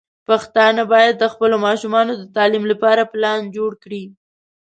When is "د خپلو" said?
1.19-1.55